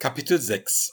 Kapitel 0.00 0.40
6 0.40 0.92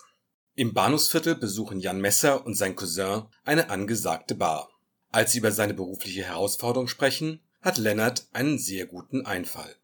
Im 0.56 0.74
Bahnhofsviertel 0.74 1.36
besuchen 1.36 1.80
Jan 1.80 2.02
Messer 2.02 2.44
und 2.44 2.56
sein 2.56 2.76
Cousin 2.76 3.26
eine 3.44 3.70
angesagte 3.70 4.34
Bar. 4.34 4.72
Als 5.12 5.32
sie 5.32 5.38
über 5.38 5.52
seine 5.52 5.76
berufliche 5.76 6.24
Herausforderung 6.24 6.88
sprechen, 6.88 7.40
hat 7.62 7.78
Lennart 7.78 8.26
einen 8.34 8.58
sehr 8.58 8.88
guten 8.88 9.24
Einfall. 9.24 9.76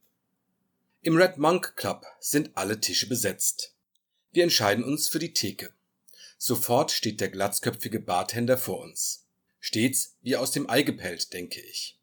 Im 1.04 1.18
Red 1.18 1.38
Monk 1.38 1.76
Club 1.76 2.04
sind 2.20 2.50
alle 2.56 2.80
Tische 2.80 3.08
besetzt. 3.08 3.76
Wir 4.32 4.42
entscheiden 4.42 4.84
uns 4.84 5.08
für 5.08 5.20
die 5.20 5.34
Theke. 5.34 5.72
Sofort 6.40 6.90
steht 6.90 7.22
der 7.22 7.30
glatzköpfige 7.30 8.00
Bartender 8.00 8.58
vor 8.58 8.80
uns. 8.80 9.28
Stets 9.60 10.16
wie 10.24 10.36
aus 10.36 10.50
dem 10.50 10.68
Ei 10.68 10.82
gepellt, 10.82 11.32
denke 11.32 11.62
ich. 11.62 12.00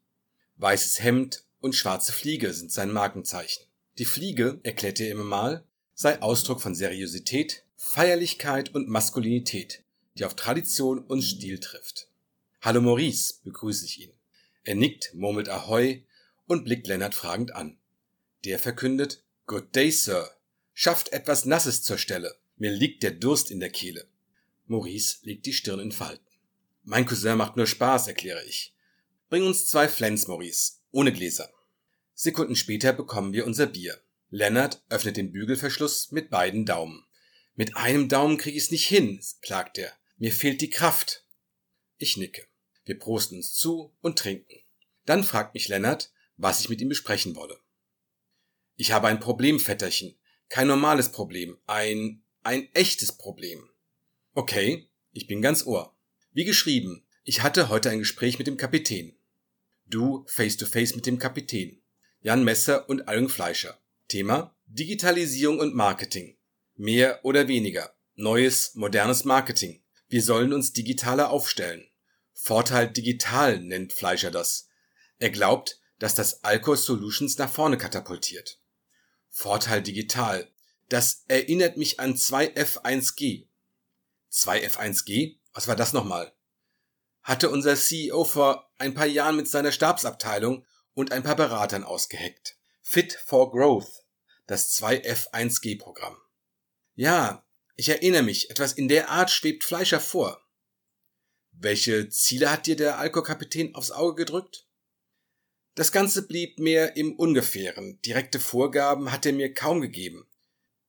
Weißes 0.55 1.03
Hemd 1.03 1.43
und 1.59 1.75
schwarze 1.75 2.13
Fliege 2.13 2.53
sind 2.53 2.71
sein 2.71 2.93
Markenzeichen. 2.93 3.65
Die 3.97 4.05
Fliege, 4.05 4.61
erklärt 4.63 5.01
er 5.01 5.11
immer 5.11 5.25
mal, 5.25 5.65
sei 6.01 6.21
Ausdruck 6.21 6.61
von 6.61 6.75
Seriosität, 6.75 7.65
Feierlichkeit 7.75 8.73
und 8.73 8.87
Maskulinität, 8.87 9.83
die 10.17 10.23
auf 10.23 10.33
Tradition 10.33 10.99
und 10.99 11.21
Stil 11.21 11.59
trifft. 11.59 12.07
Hallo 12.61 12.79
Maurice, 12.79 13.41
begrüße 13.43 13.83
ich 13.83 14.03
ihn. 14.03 14.13
Er 14.63 14.75
nickt, 14.75 15.13
murmelt 15.13 15.49
Ahoi 15.49 16.03
und 16.47 16.63
blickt 16.63 16.87
Lennart 16.87 17.15
fragend 17.15 17.53
an. 17.53 17.77
Der 18.45 18.59
verkündet 18.59 19.25
Good 19.45 19.75
day, 19.75 19.91
Sir. 19.91 20.31
Schafft 20.73 21.11
etwas 21.11 21.43
Nasses 21.43 21.83
zur 21.83 21.97
Stelle. 21.97 22.33
Mir 22.55 22.71
liegt 22.71 23.03
der 23.03 23.11
Durst 23.11 23.51
in 23.51 23.59
der 23.59 23.69
Kehle. 23.69 24.07
Maurice 24.67 25.17
legt 25.23 25.47
die 25.47 25.53
Stirn 25.53 25.81
in 25.81 25.91
Falten. 25.91 26.25
Mein 26.85 27.05
Cousin 27.05 27.35
macht 27.35 27.57
nur 27.57 27.67
Spaß, 27.67 28.07
erkläre 28.07 28.45
ich. 28.45 28.73
Bring 29.27 29.43
uns 29.43 29.67
zwei 29.67 29.89
Flens, 29.89 30.27
Maurice, 30.27 30.75
ohne 30.91 31.11
Gläser. 31.11 31.51
Sekunden 32.13 32.55
später 32.55 32.93
bekommen 32.93 33.33
wir 33.33 33.45
unser 33.45 33.65
Bier. 33.65 33.99
Lennart 34.29 34.83
öffnet 34.89 35.17
den 35.17 35.31
Bügelverschluss 35.31 36.11
mit 36.11 36.29
beiden 36.29 36.65
Daumen. 36.65 37.05
Mit 37.55 37.75
einem 37.75 38.09
Daumen 38.09 38.37
krieg 38.37 38.55
ich's 38.55 38.71
nicht 38.71 38.87
hin, 38.87 39.19
klagt 39.41 39.77
er. 39.77 39.91
Mir 40.17 40.31
fehlt 40.31 40.61
die 40.61 40.69
Kraft. 40.69 41.25
Ich 41.97 42.15
nicke. 42.15 42.45
Wir 42.85 42.97
prosten 42.97 43.37
uns 43.37 43.53
zu 43.53 43.95
und 44.01 44.19
trinken. 44.19 44.61
Dann 45.05 45.23
fragt 45.23 45.53
mich 45.53 45.67
Lennart, 45.67 46.11
was 46.37 46.59
ich 46.59 46.69
mit 46.69 46.79
ihm 46.79 46.89
besprechen 46.89 47.35
wolle. 47.35 47.59
Ich 48.75 48.91
habe 48.91 49.07
ein 49.07 49.19
Problem, 49.19 49.59
Vetterchen. 49.59 50.15
Kein 50.47 50.67
normales 50.67 51.11
Problem. 51.11 51.57
Ein, 51.65 52.23
ein 52.43 52.73
echtes 52.73 53.11
Problem. 53.11 53.69
Okay, 54.33 54.87
ich 55.11 55.27
bin 55.27 55.41
ganz 55.41 55.65
ohr. 55.65 55.97
Wie 56.31 56.45
geschrieben, 56.45 57.05
ich 57.23 57.41
hatte 57.41 57.69
heute 57.69 57.89
ein 57.89 57.99
Gespräch 57.99 58.37
mit 58.37 58.47
dem 58.47 58.57
Kapitän. 58.57 59.17
Du 59.85 60.23
face 60.27 60.55
to 60.55 60.65
face 60.65 60.95
mit 60.95 61.05
dem 61.05 61.17
Kapitän. 61.17 61.81
Jan 62.21 62.43
Messer 62.43 62.87
und 62.87 63.07
Allen 63.07 63.27
Fleischer. 63.27 63.79
Thema 64.09 64.55
Digitalisierung 64.65 65.59
und 65.59 65.75
Marketing. 65.75 66.35
Mehr 66.75 67.23
oder 67.23 67.47
weniger. 67.47 67.93
Neues, 68.15 68.73
modernes 68.73 69.23
Marketing. 69.23 69.83
Wir 70.07 70.23
sollen 70.23 70.51
uns 70.51 70.73
digitaler 70.73 71.29
aufstellen. 71.29 71.87
Vorteil 72.33 72.89
digital 72.89 73.59
nennt 73.59 73.93
Fleischer 73.93 74.31
das. 74.31 74.67
Er 75.19 75.29
glaubt, 75.29 75.79
dass 75.99 76.15
das 76.15 76.43
Alcor 76.43 76.75
Solutions 76.75 77.37
nach 77.37 77.51
vorne 77.51 77.77
katapultiert. 77.77 78.59
Vorteil 79.29 79.83
digital. 79.83 80.49
Das 80.89 81.23
erinnert 81.27 81.77
mich 81.77 81.99
an 81.99 82.15
2F1G. 82.15 83.47
2F1G? 84.31 85.37
Was 85.53 85.67
war 85.67 85.75
das 85.75 85.93
nochmal? 85.93 86.33
Hatte 87.21 87.51
unser 87.51 87.75
CEO 87.75 88.23
vor 88.23 88.71
ein 88.79 88.95
paar 88.95 89.05
Jahren 89.05 89.35
mit 89.35 89.47
seiner 89.47 89.71
Stabsabteilung 89.71 90.65
und 90.95 91.11
ein 91.11 91.21
paar 91.21 91.35
Beratern 91.35 91.83
ausgeheckt. 91.83 92.58
Fit 92.91 93.13
for 93.23 93.51
Growth, 93.51 94.03
das 94.47 94.75
2F1G-Programm. 94.81 96.17
Ja, 96.95 97.45
ich 97.75 97.89
erinnere 97.89 98.23
mich, 98.23 98.49
etwas 98.49 98.73
in 98.73 98.87
der 98.87 99.11
Art 99.11 99.29
schwebt 99.29 99.63
Fleischer 99.63 99.99
vor. 99.99 100.41
Welche 101.51 102.09
Ziele 102.09 102.51
hat 102.51 102.65
dir 102.65 102.75
der 102.75 102.97
Alko-Kapitän 102.97 103.75
aufs 103.75 103.91
Auge 103.91 104.25
gedrückt? 104.25 104.65
Das 105.75 105.91
Ganze 105.91 106.25
blieb 106.25 106.57
mir 106.57 106.97
im 106.97 107.13
Ungefähren. 107.13 108.01
Direkte 108.01 108.39
Vorgaben 108.39 109.11
hat 109.11 109.23
er 109.27 109.33
mir 109.33 109.53
kaum 109.53 109.81
gegeben. 109.81 110.27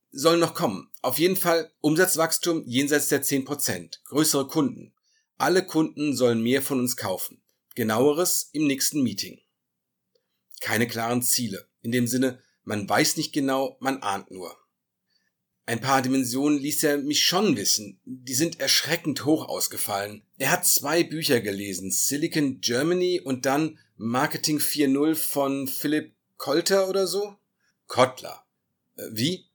Sollen 0.09 0.39
noch 0.39 0.55
kommen. 0.55 0.91
Auf 1.03 1.19
jeden 1.19 1.37
Fall 1.37 1.71
Umsatzwachstum 1.81 2.63
jenseits 2.65 3.09
der 3.09 3.21
10%, 3.21 3.99
größere 4.05 4.47
Kunden. 4.47 4.95
Alle 5.37 5.63
Kunden 5.63 6.15
sollen 6.15 6.41
mehr 6.41 6.63
von 6.63 6.79
uns 6.79 6.97
kaufen. 6.97 7.43
Genaueres 7.75 8.49
im 8.53 8.65
nächsten 8.65 9.03
Meeting 9.03 9.39
keine 10.61 10.87
klaren 10.87 11.21
Ziele. 11.21 11.67
In 11.81 11.91
dem 11.91 12.07
Sinne, 12.07 12.39
man 12.63 12.87
weiß 12.87 13.17
nicht 13.17 13.33
genau, 13.33 13.77
man 13.79 14.01
ahnt 14.01 14.31
nur. 14.31 14.55
Ein 15.65 15.79
paar 15.79 16.01
Dimensionen 16.01 16.59
ließ 16.59 16.83
er 16.83 16.97
mich 16.97 17.23
schon 17.23 17.55
wissen. 17.55 17.99
Die 18.05 18.33
sind 18.33 18.59
erschreckend 18.59 19.25
hoch 19.25 19.47
ausgefallen. 19.47 20.23
Er 20.37 20.51
hat 20.51 20.67
zwei 20.67 21.03
Bücher 21.03 21.39
gelesen, 21.39 21.91
Silicon 21.91 22.59
Germany 22.61 23.21
und 23.23 23.45
dann 23.45 23.79
Marketing 23.95 24.57
4.0 24.57 25.15
von 25.15 25.67
Philipp 25.67 26.13
Kolter 26.37 26.89
oder 26.89 27.05
so? 27.05 27.37
Kottler. 27.87 28.43
Äh, 28.97 29.03
wie? 29.11 29.45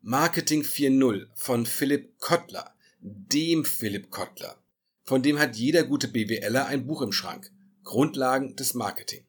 Marketing 0.00 0.62
4.0 0.62 1.26
von 1.34 1.66
Philipp 1.66 2.18
Kottler. 2.20 2.74
Dem 3.00 3.64
Philipp 3.64 4.10
Kottler. 4.10 4.56
Von 5.02 5.22
dem 5.22 5.38
hat 5.38 5.56
jeder 5.56 5.82
gute 5.82 6.08
BWLer 6.08 6.66
ein 6.66 6.86
Buch 6.86 7.02
im 7.02 7.12
Schrank. 7.12 7.50
Grundlagen 7.82 8.54
des 8.54 8.74
Marketing. 8.74 9.24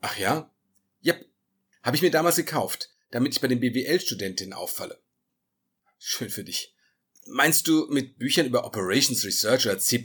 Ach 0.00 0.16
ja? 0.16 0.50
Yep. 1.04 1.26
Habe 1.84 1.96
ich 1.96 2.02
mir 2.02 2.10
damals 2.10 2.36
gekauft, 2.36 2.88
damit 3.10 3.34
ich 3.34 3.42
bei 3.42 3.46
den 3.46 3.60
BWL-Studentinnen 3.60 4.54
auffalle. 4.54 5.02
Schön 5.98 6.30
für 6.30 6.42
dich. 6.42 6.74
Meinst 7.26 7.68
du, 7.68 7.86
mit 7.90 8.18
Büchern 8.18 8.46
über 8.46 8.64
Operations 8.64 9.22
Research 9.22 9.66
oder 9.66 9.78
C++ 9.78 10.02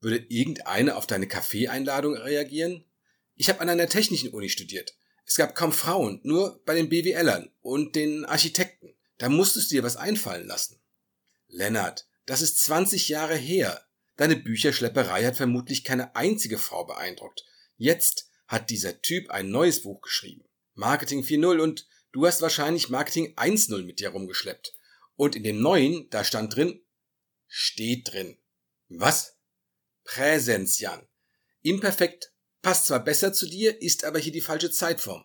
würde 0.00 0.26
irgendeine 0.28 0.96
auf 0.96 1.06
deine 1.06 1.28
Kaffee-Einladung 1.28 2.16
reagieren? 2.16 2.84
Ich 3.36 3.48
habe 3.48 3.60
an 3.60 3.68
einer 3.68 3.88
technischen 3.88 4.30
Uni 4.30 4.48
studiert. 4.48 4.96
Es 5.24 5.36
gab 5.36 5.54
kaum 5.54 5.72
Frauen, 5.72 6.20
nur 6.24 6.60
bei 6.64 6.74
den 6.74 6.88
BWLern 6.88 7.52
und 7.60 7.94
den 7.94 8.24
Architekten. 8.24 8.96
Da 9.18 9.28
musstest 9.28 9.70
du 9.70 9.76
dir 9.76 9.84
was 9.84 9.96
einfallen 9.96 10.48
lassen. 10.48 10.80
Lennart, 11.46 12.08
das 12.26 12.42
ist 12.42 12.60
20 12.64 13.08
Jahre 13.08 13.36
her. 13.36 13.86
Deine 14.16 14.34
Bücherschlepperei 14.34 15.24
hat 15.24 15.36
vermutlich 15.36 15.84
keine 15.84 16.16
einzige 16.16 16.58
Frau 16.58 16.84
beeindruckt. 16.84 17.44
Jetzt 17.76 18.30
hat 18.48 18.70
dieser 18.70 19.00
Typ 19.00 19.30
ein 19.30 19.50
neues 19.50 19.82
Buch 19.82 20.00
geschrieben. 20.02 20.47
Marketing 20.78 21.24
4.0 21.24 21.60
und 21.60 21.88
du 22.12 22.24
hast 22.24 22.40
wahrscheinlich 22.40 22.88
Marketing 22.88 23.34
1.0 23.34 23.82
mit 23.82 23.98
dir 23.98 24.10
rumgeschleppt. 24.10 24.74
Und 25.16 25.34
in 25.34 25.42
dem 25.42 25.60
neuen, 25.60 26.08
da 26.10 26.22
stand 26.22 26.54
drin, 26.54 26.80
steht 27.48 28.12
drin. 28.12 28.38
Was? 28.88 29.36
Präsenz, 30.04 30.78
Jan. 30.78 31.04
Imperfekt 31.62 32.32
passt 32.62 32.86
zwar 32.86 33.02
besser 33.02 33.32
zu 33.32 33.46
dir, 33.48 33.82
ist 33.82 34.04
aber 34.04 34.20
hier 34.20 34.30
die 34.30 34.40
falsche 34.40 34.70
Zeitform. 34.70 35.24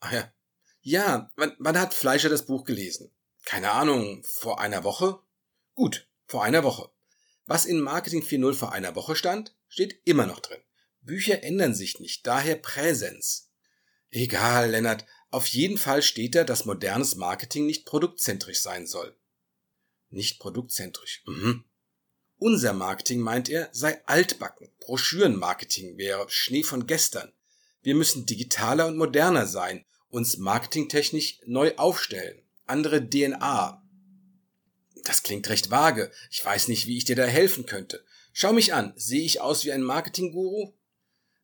Ach 0.00 0.12
ja. 0.12 0.32
Ja, 0.80 1.30
wann, 1.36 1.54
wann 1.58 1.78
hat 1.78 1.92
Fleischer 1.92 2.30
das 2.30 2.46
Buch 2.46 2.64
gelesen? 2.64 3.12
Keine 3.44 3.72
Ahnung, 3.72 4.24
vor 4.24 4.58
einer 4.58 4.84
Woche? 4.84 5.20
Gut, 5.74 6.08
vor 6.24 6.42
einer 6.42 6.64
Woche. 6.64 6.90
Was 7.44 7.66
in 7.66 7.82
Marketing 7.82 8.22
4.0 8.22 8.54
vor 8.54 8.72
einer 8.72 8.94
Woche 8.94 9.16
stand, 9.16 9.54
steht 9.68 10.00
immer 10.06 10.24
noch 10.24 10.40
drin. 10.40 10.62
Bücher 11.02 11.42
ändern 11.42 11.74
sich 11.74 12.00
nicht, 12.00 12.26
daher 12.26 12.56
Präsenz. 12.56 13.45
Egal, 14.16 14.70
Lennart, 14.70 15.04
auf 15.28 15.46
jeden 15.48 15.76
Fall 15.76 16.00
steht 16.00 16.36
da, 16.36 16.44
dass 16.44 16.64
modernes 16.64 17.16
Marketing 17.16 17.66
nicht 17.66 17.84
produktzentrisch 17.84 18.60
sein 18.62 18.86
soll. 18.86 19.14
Nicht 20.08 20.40
produktzentrisch. 20.40 21.22
Mhm. 21.26 21.64
Unser 22.38 22.72
Marketing, 22.72 23.20
meint 23.20 23.50
er, 23.50 23.68
sei 23.72 24.02
altbacken. 24.06 24.72
Broschürenmarketing 24.80 25.98
wäre 25.98 26.24
Schnee 26.30 26.62
von 26.62 26.86
gestern. 26.86 27.30
Wir 27.82 27.94
müssen 27.94 28.24
digitaler 28.24 28.86
und 28.86 28.96
moderner 28.96 29.46
sein, 29.46 29.84
uns 30.08 30.38
marketingtechnisch 30.38 31.40
neu 31.44 31.74
aufstellen. 31.76 32.40
Andere 32.64 33.06
DNA. 33.06 33.82
Das 35.04 35.24
klingt 35.24 35.46
recht 35.50 35.70
vage. 35.70 36.10
Ich 36.30 36.42
weiß 36.42 36.68
nicht, 36.68 36.86
wie 36.86 36.96
ich 36.96 37.04
dir 37.04 37.16
da 37.16 37.26
helfen 37.26 37.66
könnte. 37.66 38.02
Schau 38.32 38.54
mich 38.54 38.72
an. 38.72 38.94
Sehe 38.96 39.26
ich 39.26 39.42
aus 39.42 39.66
wie 39.66 39.72
ein 39.72 39.82
Marketingguru? 39.82 40.72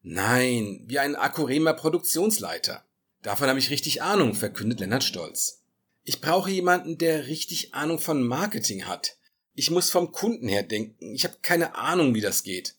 Nein, 0.03 0.83
wie 0.87 0.99
ein 0.99 1.15
Akkuremer 1.15 1.75
Produktionsleiter. 1.75 2.85
Davon 3.23 3.49
habe 3.49 3.61
ich 3.61 3.71
richtig 3.71 4.03
Ahnung, 4.03 4.35
verkündet 4.35 4.81
Lennart 4.81 5.05
stolz. 5.05 5.63
Ich 6.03 6.21
brauche 6.21 6.51
jemanden, 6.51 6.99
der 6.99 7.29
richtig 7.29 7.73
Ahnung 7.75 8.01
von 8.01 8.27
Marketing 8.27 8.87
hat. 8.87 9.17
Ich 9.55 9.71
muss 9.71 9.91
vom 9.91 10.11
Kunden 10.11 10.49
her 10.49 10.65
denken. 10.65 11.15
Ich 11.15 11.23
habe 11.25 11.37
keine 11.43 11.77
Ahnung, 11.77 12.15
wie 12.15 12.21
das 12.21 12.43
geht. 12.43 12.75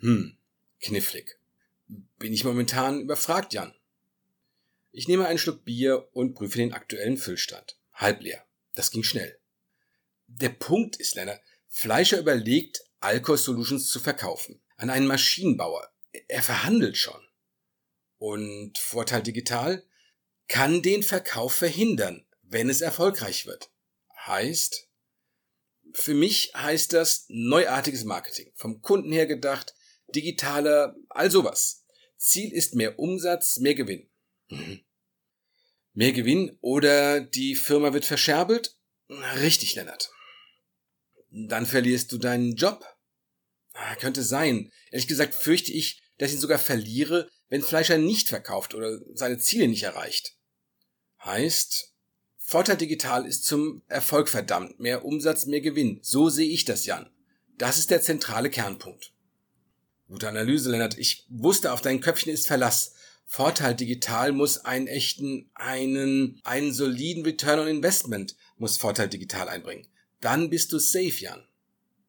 Hm, 0.00 0.36
knifflig. 0.82 1.38
Bin 2.18 2.34
ich 2.34 2.44
momentan 2.44 3.00
überfragt, 3.00 3.54
Jan. 3.54 3.74
Ich 4.92 5.08
nehme 5.08 5.26
einen 5.26 5.38
Schluck 5.38 5.64
Bier 5.64 6.08
und 6.12 6.34
prüfe 6.34 6.58
den 6.58 6.74
aktuellen 6.74 7.16
Füllstand. 7.16 7.78
Halb 7.94 8.20
leer. 8.20 8.44
Das 8.74 8.90
ging 8.90 9.02
schnell. 9.02 9.38
Der 10.26 10.50
Punkt 10.50 10.96
ist, 10.96 11.14
Lennart, 11.14 11.40
Fleischer 11.68 12.18
überlegt, 12.18 12.84
Alcohol 13.00 13.38
Solutions 13.38 13.88
zu 13.90 13.98
verkaufen. 13.98 14.60
An 14.76 14.90
einen 14.90 15.06
Maschinenbauer 15.06 15.90
er 16.12 16.42
verhandelt 16.42 16.96
schon. 16.96 17.20
Und 18.18 18.78
Vorteil 18.78 19.22
Digital 19.22 19.84
kann 20.48 20.82
den 20.82 21.02
Verkauf 21.02 21.54
verhindern, 21.54 22.26
wenn 22.42 22.68
es 22.70 22.80
erfolgreich 22.80 23.46
wird. 23.46 23.70
Heißt? 24.26 24.88
Für 25.92 26.14
mich 26.14 26.52
heißt 26.54 26.92
das 26.92 27.26
neuartiges 27.28 28.04
Marketing. 28.04 28.52
Vom 28.54 28.82
Kunden 28.82 29.12
her 29.12 29.26
gedacht, 29.26 29.74
digitaler, 30.14 30.96
all 31.08 31.30
sowas. 31.30 31.84
Ziel 32.16 32.52
ist 32.52 32.74
mehr 32.74 32.98
Umsatz, 32.98 33.58
mehr 33.58 33.74
Gewinn. 33.74 34.10
Mhm. 34.48 34.84
Mehr 35.92 36.12
Gewinn 36.12 36.56
oder 36.60 37.20
die 37.20 37.54
Firma 37.54 37.92
wird 37.92 38.04
verscherbelt? 38.04 38.76
Richtig, 39.08 39.74
Lennart. 39.74 40.12
Dann 41.30 41.66
verlierst 41.66 42.12
du 42.12 42.18
deinen 42.18 42.54
Job? 42.54 42.84
Ah, 43.80 43.94
könnte 43.94 44.24
sein. 44.24 44.72
Ehrlich 44.90 45.06
gesagt 45.06 45.36
fürchte 45.36 45.72
ich, 45.72 46.02
dass 46.18 46.30
ich 46.30 46.36
ihn 46.36 46.40
sogar 46.40 46.58
verliere, 46.58 47.28
wenn 47.48 47.62
Fleischer 47.62 47.96
nicht 47.96 48.28
verkauft 48.28 48.74
oder 48.74 48.98
seine 49.14 49.38
Ziele 49.38 49.68
nicht 49.68 49.84
erreicht. 49.84 50.36
Heißt, 51.24 51.94
Vorteil 52.38 52.76
Digital 52.76 53.24
ist 53.24 53.44
zum 53.44 53.82
Erfolg 53.86 54.28
verdammt. 54.28 54.80
Mehr 54.80 55.04
Umsatz, 55.04 55.46
mehr 55.46 55.60
Gewinn. 55.60 56.00
So 56.02 56.28
sehe 56.28 56.48
ich 56.48 56.64
das, 56.64 56.86
Jan. 56.86 57.08
Das 57.56 57.78
ist 57.78 57.90
der 57.90 58.02
zentrale 58.02 58.50
Kernpunkt. 58.50 59.12
Gute 60.08 60.28
Analyse, 60.28 60.70
Lennart. 60.70 60.98
Ich 60.98 61.26
wusste, 61.28 61.72
auf 61.72 61.80
dein 61.80 62.00
Köpfchen 62.00 62.32
ist 62.32 62.48
Verlass. 62.48 62.94
Vorteil 63.26 63.76
Digital 63.76 64.32
muss 64.32 64.64
einen 64.64 64.88
echten, 64.88 65.50
einen, 65.54 66.40
einen 66.42 66.72
soliden 66.72 67.24
Return 67.24 67.60
on 67.60 67.68
Investment 67.68 68.34
muss 68.56 68.76
Vorteil 68.76 69.08
Digital 69.08 69.48
einbringen. 69.48 69.86
Dann 70.20 70.50
bist 70.50 70.72
du 70.72 70.78
safe, 70.78 71.20
Jan. 71.20 71.47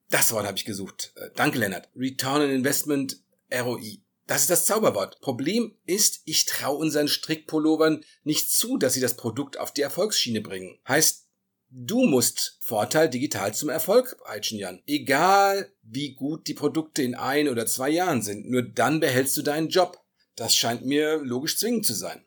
Das 0.09 0.31
Wort 0.31 0.45
habe 0.45 0.57
ich 0.57 0.65
gesucht. 0.65 1.13
Äh, 1.15 1.29
danke, 1.35 1.59
Lennart. 1.59 1.89
Return 1.95 2.41
on 2.41 2.49
Investment 2.49 3.21
ROI. 3.51 4.01
Das 4.25 4.41
ist 4.41 4.49
das 4.49 4.65
Zauberwort. 4.65 5.21
Problem 5.21 5.75
ist, 5.85 6.21
ich 6.25 6.45
traue 6.45 6.77
unseren 6.77 7.07
Strickpullovern 7.07 8.03
nicht 8.23 8.51
zu, 8.51 8.77
dass 8.77 8.93
sie 8.93 9.01
das 9.01 9.15
Produkt 9.15 9.57
auf 9.57 9.73
die 9.73 9.81
Erfolgsschiene 9.81 10.41
bringen. 10.41 10.77
Heißt, 10.87 11.25
du 11.69 12.05
musst 12.05 12.59
Vorteil 12.61 13.09
digital 13.09 13.53
zum 13.55 13.69
Erfolg 13.69 14.17
peitschen, 14.23 14.59
Jan. 14.59 14.83
Egal, 14.85 15.71
wie 15.81 16.13
gut 16.13 16.47
die 16.47 16.53
Produkte 16.53 17.01
in 17.01 17.15
ein 17.15 17.49
oder 17.49 17.65
zwei 17.65 17.89
Jahren 17.89 18.21
sind, 18.21 18.47
nur 18.49 18.61
dann 18.61 18.99
behältst 18.99 19.35
du 19.37 19.41
deinen 19.41 19.69
Job. 19.69 19.99
Das 20.35 20.55
scheint 20.55 20.85
mir 20.85 21.17
logisch 21.17 21.57
zwingend 21.57 21.85
zu 21.85 21.93
sein. 21.93 22.23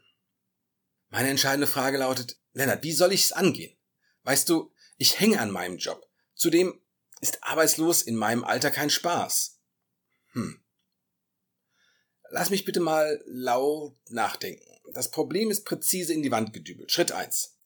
Meine 1.08 1.28
entscheidende 1.28 1.66
Frage 1.66 1.98
lautet, 1.98 2.36
Lennart, 2.52 2.82
wie 2.82 2.92
soll 2.92 3.12
ich 3.12 3.24
es 3.24 3.32
angehen? 3.32 3.76
Weißt 4.24 4.48
du, 4.48 4.72
ich 4.98 5.20
hänge 5.20 5.40
an 5.40 5.50
meinem 5.50 5.78
Job. 5.78 6.08
Zudem 6.34 6.81
ist 7.22 7.42
arbeitslos 7.42 8.02
in 8.02 8.16
meinem 8.16 8.44
Alter 8.44 8.70
kein 8.70 8.90
Spaß. 8.90 9.58
Hm. 10.32 10.60
Lass 12.30 12.50
mich 12.50 12.64
bitte 12.64 12.80
mal 12.80 13.22
laut 13.26 13.96
nachdenken. 14.10 14.66
Das 14.92 15.10
Problem 15.10 15.50
ist 15.50 15.64
präzise 15.64 16.12
in 16.12 16.22
die 16.22 16.30
Wand 16.30 16.52
gedübelt. 16.52 16.90
Schritt 16.90 17.12
eins: 17.12 17.56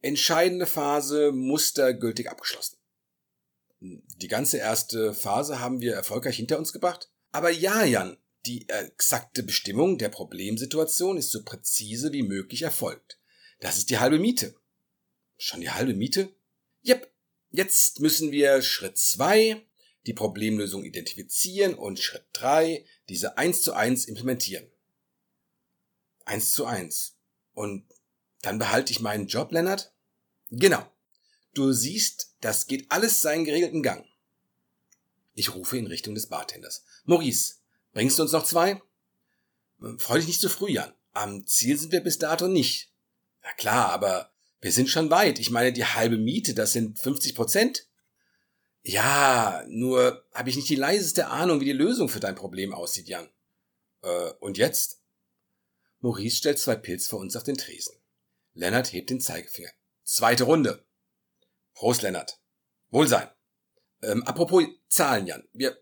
Entscheidende 0.00 0.66
Phase 0.66 1.32
mustergültig 1.32 2.30
abgeschlossen. 2.30 2.76
Die 3.80 4.28
ganze 4.28 4.58
erste 4.58 5.14
Phase 5.14 5.60
haben 5.60 5.80
wir 5.80 5.94
erfolgreich 5.94 6.36
hinter 6.36 6.58
uns 6.58 6.72
gebracht. 6.72 7.10
Aber 7.30 7.50
ja, 7.50 7.84
Jan, 7.84 8.18
die 8.46 8.68
exakte 8.68 9.42
Bestimmung 9.42 9.98
der 9.98 10.08
Problemsituation 10.08 11.16
ist 11.16 11.30
so 11.30 11.44
präzise 11.44 12.12
wie 12.12 12.22
möglich 12.22 12.62
erfolgt. 12.62 13.18
Das 13.60 13.78
ist 13.78 13.90
die 13.90 13.98
halbe 13.98 14.18
Miete. 14.18 14.54
Schon 15.36 15.60
die 15.60 15.70
halbe 15.70 15.94
Miete? 15.94 16.34
Jep. 16.82 17.10
Jetzt 17.50 18.00
müssen 18.00 18.30
wir 18.32 18.62
Schritt 18.62 18.98
zwei 18.98 19.64
die 20.06 20.12
Problemlösung 20.14 20.84
identifizieren 20.84 21.74
und 21.74 21.98
Schritt 21.98 22.26
drei 22.32 22.84
diese 23.08 23.36
eins 23.38 23.62
zu 23.62 23.72
eins 23.72 24.06
implementieren. 24.06 24.70
Eins 26.24 26.52
zu 26.52 26.66
eins. 26.66 27.16
Und 27.54 27.86
dann 28.42 28.58
behalte 28.58 28.92
ich 28.92 29.00
meinen 29.00 29.26
Job, 29.26 29.52
Lennart? 29.52 29.92
Genau. 30.50 30.86
Du 31.54 31.72
siehst, 31.72 32.34
das 32.40 32.66
geht 32.66 32.90
alles 32.90 33.20
seinen 33.20 33.44
geregelten 33.44 33.82
Gang. 33.82 34.06
Ich 35.34 35.54
rufe 35.54 35.76
in 35.78 35.86
Richtung 35.86 36.14
des 36.14 36.26
Bartenders. 36.26 36.84
Maurice, 37.04 37.58
Bringst 37.98 38.16
du 38.16 38.22
uns 38.22 38.32
noch 38.32 38.44
zwei? 38.44 38.80
Freu 39.98 40.18
dich 40.18 40.28
nicht 40.28 40.40
zu 40.40 40.48
früh, 40.48 40.70
Jan. 40.70 40.92
Am 41.14 41.44
Ziel 41.46 41.76
sind 41.76 41.90
wir 41.90 42.00
bis 42.00 42.18
dato 42.18 42.46
nicht. 42.46 42.92
Na 43.42 43.52
klar, 43.54 43.90
aber 43.90 44.32
wir 44.60 44.72
sind 44.72 44.88
schon 44.88 45.10
weit. 45.10 45.38
Ich 45.38 45.50
meine, 45.50 45.72
die 45.72 45.84
halbe 45.84 46.18
Miete, 46.18 46.54
das 46.54 46.72
sind 46.72 46.98
50 46.98 47.34
Prozent. 47.34 47.86
Ja, 48.82 49.64
nur 49.68 50.24
habe 50.32 50.50
ich 50.50 50.56
nicht 50.56 50.68
die 50.68 50.76
leiseste 50.76 51.28
Ahnung, 51.28 51.60
wie 51.60 51.66
die 51.66 51.72
Lösung 51.72 52.08
für 52.08 52.20
dein 52.20 52.34
Problem 52.34 52.72
aussieht, 52.72 53.08
Jan. 53.08 53.28
Äh, 54.02 54.30
und 54.40 54.58
jetzt? 54.58 55.00
Maurice 56.00 56.36
stellt 56.36 56.58
zwei 56.58 56.76
Pilz 56.76 57.08
vor 57.08 57.18
uns 57.18 57.36
auf 57.36 57.42
den 57.42 57.56
Tresen. 57.56 57.94
Lennart 58.54 58.92
hebt 58.92 59.10
den 59.10 59.20
Zeigefinger. 59.20 59.70
Zweite 60.04 60.44
Runde. 60.44 60.84
Prost, 61.74 62.02
Lennart. 62.02 62.40
Wohlsein. 62.90 63.28
Ähm, 64.02 64.22
apropos 64.24 64.64
Zahlen, 64.88 65.26
Jan. 65.26 65.46
Wir 65.52 65.76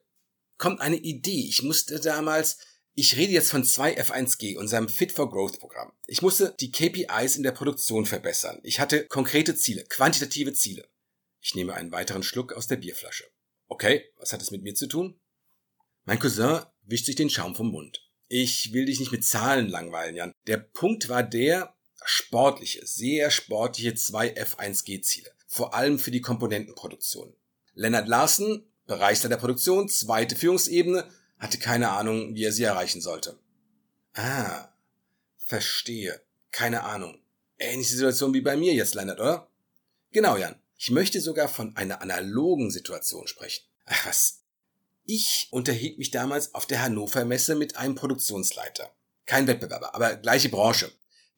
kommt 0.59 0.81
eine 0.81 0.97
Idee. 0.97 1.47
Ich 1.49 1.63
musste 1.63 2.01
damals, 2.01 2.59
ich 2.99 3.17
rede 3.17 3.33
jetzt 3.33 3.51
von 3.51 3.63
2F1G, 3.63 4.57
unserem 4.57 4.89
Fit 4.89 5.13
for 5.13 5.31
Growth 5.31 5.61
Programm. 5.61 5.93
Ich 6.07 6.23
musste 6.23 6.57
die 6.59 6.73
KPIs 6.73 7.37
in 7.37 7.43
der 7.43 7.53
Produktion 7.53 8.07
verbessern. 8.07 8.59
Ich 8.63 8.81
hatte 8.81 9.07
konkrete 9.07 9.55
Ziele, 9.55 9.85
quantitative 9.85 10.55
Ziele. 10.55 10.89
Ich 11.43 11.55
nehme 11.55 11.75
einen 11.75 11.93
weiteren 11.93 12.23
Schluck 12.23 12.55
aus 12.55 12.69
der 12.69 12.77
Bierflasche. 12.77 13.25
Okay, 13.69 14.07
was 14.17 14.33
hat 14.33 14.41
es 14.41 14.51
mit 14.51 14.63
mir 14.63 14.75
zu 14.75 14.87
tun? 14.87 15.21
Mein 16.05 16.19
Cousin 16.19 16.63
wischt 16.85 17.05
sich 17.05 17.17
den 17.17 17.29
Schaum 17.29 17.55
vom 17.55 17.71
Mund. 17.71 18.01
Ich 18.29 18.73
will 18.73 18.87
dich 18.87 18.99
nicht 18.99 19.13
mit 19.13 19.25
Zahlen 19.25 19.69
langweilen, 19.69 20.17
Jan. 20.17 20.33
Der 20.47 20.57
Punkt 20.57 21.11
war 21.11 21.23
der 21.23 21.77
sportliche, 22.03 22.87
sehr 22.87 23.31
sportliche 23.31 23.91
2F1G-Ziele. 23.91 25.31
Vor 25.47 25.75
allem 25.75 25.99
für 25.99 26.11
die 26.11 26.23
Komponentenproduktion. 26.23 27.35
Lennart 27.75 28.09
Larsen 28.09 28.67
Bereichsleiter 28.87 29.31
der 29.35 29.41
Produktion, 29.41 29.89
zweite 29.89 30.37
Führungsebene, 30.37 31.09
hatte 31.39 31.59
keine 31.59 31.91
Ahnung, 31.91 32.35
wie 32.35 32.45
er 32.45 32.53
sie 32.53 32.65
erreichen 32.65 33.01
sollte. 33.01 33.39
Ah, 34.15 34.69
verstehe. 35.37 36.21
Keine 36.51 36.85
Ahnung. 36.85 37.21
Ähnliche 37.59 37.95
Situation 37.95 38.35
wie 38.35 38.41
bei 38.41 38.57
mir 38.57 38.73
jetzt, 38.75 38.95
Leonard, 38.95 39.21
oder? 39.21 39.51
Genau, 40.13 40.37
Jan. 40.37 40.57
Ich 40.79 40.91
möchte 40.91 41.21
sogar 41.21 41.49
von 41.49 41.77
einer 41.77 42.03
analogen 42.03 42.71
Situation 42.71 43.27
sprechen. 43.27 43.65
Ach 43.87 44.07
was. 44.07 44.43
Ich 45.05 45.49
unterhielt 45.51 45.99
mich 45.99 46.11
damals 46.11 46.55
auf 46.55 46.67
der 46.67 46.83
Hannover 46.83 47.25
Messe 47.25 47.55
mit 47.55 47.77
einem 47.77 47.95
Produktionsleiter. 47.95 48.91
Kein 49.25 49.47
Wettbewerber, 49.47 49.95
aber 49.95 50.17
gleiche 50.17 50.49
Branche. 50.49 50.91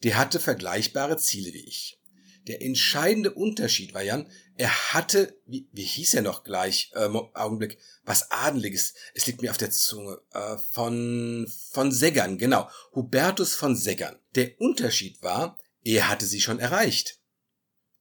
Der 0.02 0.16
hatte 0.16 0.40
vergleichbare 0.40 1.18
Ziele 1.18 1.52
wie 1.52 1.64
ich. 1.64 1.97
Der 2.46 2.62
entscheidende 2.62 3.32
Unterschied 3.32 3.92
war, 3.92 4.02
Jan, 4.02 4.30
er 4.56 4.94
hatte, 4.94 5.38
wie, 5.44 5.68
wie 5.72 5.84
hieß 5.84 6.14
er 6.14 6.22
noch 6.22 6.44
gleich, 6.44 6.90
äh, 6.94 7.08
Augenblick, 7.34 7.78
was 8.04 8.30
Adeliges, 8.30 8.94
es 9.14 9.26
liegt 9.26 9.42
mir 9.42 9.50
auf 9.50 9.58
der 9.58 9.70
Zunge, 9.70 10.18
äh, 10.32 10.56
von, 10.72 11.50
von 11.70 11.92
Seggern, 11.92 12.38
genau, 12.38 12.70
Hubertus 12.94 13.54
von 13.54 13.76
Seggern. 13.76 14.18
Der 14.34 14.58
Unterschied 14.60 15.22
war, 15.22 15.58
er 15.82 16.08
hatte 16.08 16.26
sie 16.26 16.40
schon 16.40 16.58
erreicht. 16.58 17.18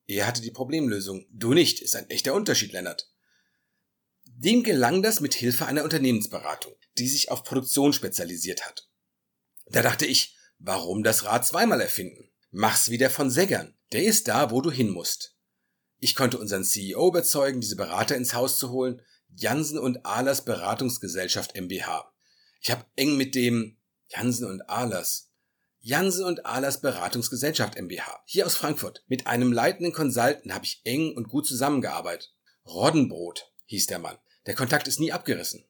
Er 0.07 0.25
hatte 0.25 0.41
die 0.41 0.51
Problemlösung. 0.51 1.25
Du 1.31 1.53
nicht, 1.53 1.81
ist 1.81 1.95
ein 1.95 2.09
echter 2.09 2.33
Unterschied, 2.33 2.71
Lennart. 2.71 3.11
Dem 4.25 4.63
gelang 4.63 5.03
das 5.03 5.19
mit 5.19 5.33
Hilfe 5.33 5.65
einer 5.65 5.83
Unternehmensberatung, 5.83 6.73
die 6.97 7.07
sich 7.07 7.29
auf 7.29 7.43
Produktion 7.43 7.91
spezialisiert 7.91 8.65
hat. 8.65 8.89
Da 9.65 9.81
dachte 9.81 10.05
ich, 10.05 10.37
warum 10.59 11.03
das 11.03 11.25
Rad 11.25 11.45
zweimal 11.45 11.81
erfinden? 11.81 12.31
Mach's 12.51 12.89
wie 12.89 12.97
der 12.97 13.09
von 13.09 13.29
Seggern. 13.29 13.76
Der 13.91 14.03
ist 14.03 14.27
da, 14.27 14.51
wo 14.51 14.61
du 14.61 14.71
hin 14.71 14.89
musst. 14.89 15.35
Ich 15.99 16.15
konnte 16.15 16.37
unseren 16.37 16.63
CEO 16.63 17.07
überzeugen, 17.07 17.61
diese 17.61 17.75
Berater 17.75 18.15
ins 18.15 18.33
Haus 18.33 18.57
zu 18.57 18.71
holen, 18.71 19.01
Jansen 19.35 19.79
und 19.79 20.05
Ahlers 20.05 20.45
Beratungsgesellschaft 20.45 21.55
MBH. 21.55 22.11
Ich 22.61 22.71
habe 22.71 22.85
eng 22.95 23.17
mit 23.17 23.35
dem 23.35 23.77
Jansen 24.09 24.47
und 24.47 24.69
Ahlers 24.69 25.27
Jansen 25.79 26.25
und 26.25 26.45
Ahlers 26.45 26.81
Beratungsgesellschaft 26.81 27.77
MBH 27.77 28.21
hier 28.25 28.45
aus 28.45 28.55
Frankfurt 28.55 29.03
mit 29.07 29.27
einem 29.27 29.53
leitenden 29.53 29.93
Consultant 29.93 30.51
habe 30.51 30.65
ich 30.65 30.81
eng 30.83 31.15
und 31.15 31.29
gut 31.29 31.47
zusammengearbeitet. 31.47 32.33
Roddenbrot 32.65 33.53
hieß 33.67 33.87
der 33.87 33.99
Mann. 33.99 34.17
Der 34.47 34.55
Kontakt 34.55 34.87
ist 34.87 34.99
nie 34.99 35.13
abgerissen. 35.13 35.65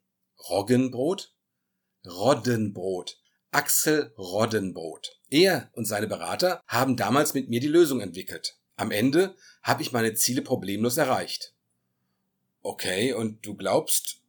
Roggenbrot? 0.49 1.35
Roddenbrot. 2.05 3.19
Axel 3.51 4.13
Roddenbrot. 4.17 5.16
Er 5.29 5.69
und 5.73 5.85
seine 5.85 6.07
Berater 6.07 6.63
haben 6.67 6.95
damals 6.95 7.33
mit 7.33 7.49
mir 7.49 7.59
die 7.59 7.67
Lösung 7.67 8.01
entwickelt. 8.01 8.57
Am 8.75 8.91
Ende 8.91 9.35
habe 9.61 9.81
ich 9.81 9.91
meine 9.91 10.13
Ziele 10.13 10.41
problemlos 10.41 10.97
erreicht. 10.97 11.53
Okay, 12.61 13.13
und 13.13 13.45
du 13.45 13.55
glaubst 13.55 14.21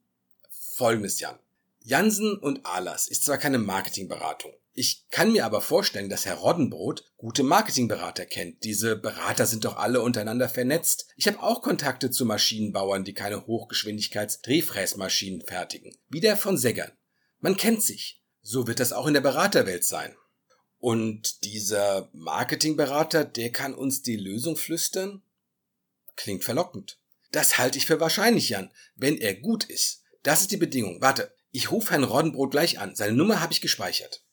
folgendes, 0.75 1.19
Jan. 1.19 1.37
Jansen 1.81 2.37
und 2.37 2.65
Ahlers 2.65 3.07
ist 3.07 3.23
zwar 3.23 3.37
keine 3.37 3.57
Marketingberatung. 3.57 4.53
Ich 4.73 5.09
kann 5.09 5.31
mir 5.31 5.45
aber 5.45 5.61
vorstellen, 5.61 6.09
dass 6.09 6.25
Herr 6.25 6.35
Roddenbrot 6.35 7.11
gute 7.17 7.43
Marketingberater 7.43 8.25
kennt. 8.25 8.63
Diese 8.63 8.95
Berater 8.95 9.45
sind 9.45 9.65
doch 9.65 9.75
alle 9.77 10.01
untereinander 10.01 10.47
vernetzt. 10.47 11.07
Ich 11.17 11.27
habe 11.27 11.43
auch 11.43 11.61
Kontakte 11.61 12.11
zu 12.11 12.25
Maschinenbauern, 12.25 13.03
die 13.03 13.13
keine 13.13 13.45
Hochgeschwindigkeits-Drehfräsmaschinen 13.45 15.41
fertigen. 15.41 15.97
Wie 16.07 16.21
der 16.21 16.37
von 16.37 16.57
Seggern. 16.57 16.91
Man 17.39 17.57
kennt 17.57 17.83
sich. 17.83 18.21
So 18.41 18.67
wird 18.67 18.79
das 18.79 18.93
auch 18.93 19.07
in 19.07 19.13
der 19.13 19.21
Beraterwelt 19.21 19.83
sein. 19.83 20.15
Und 20.79 21.43
dieser 21.43 22.09
Marketingberater, 22.13 23.25
der 23.25 23.51
kann 23.51 23.73
uns 23.73 24.01
die 24.01 24.15
Lösung 24.15 24.55
flüstern? 24.55 25.21
Klingt 26.15 26.43
verlockend. 26.43 26.97
Das 27.31 27.57
halte 27.57 27.77
ich 27.77 27.85
für 27.85 27.99
wahrscheinlich, 27.99 28.49
Jan, 28.49 28.71
wenn 28.95 29.17
er 29.17 29.35
gut 29.35 29.65
ist. 29.65 30.03
Das 30.23 30.41
ist 30.41 30.51
die 30.51 30.57
Bedingung. 30.57 31.01
Warte, 31.01 31.33
ich 31.51 31.71
rufe 31.71 31.91
Herrn 31.91 32.03
Roddenbrot 32.03 32.51
gleich 32.51 32.79
an. 32.79 32.95
Seine 32.95 33.13
Nummer 33.13 33.41
habe 33.41 33.53
ich 33.53 33.61
gespeichert. 33.61 34.23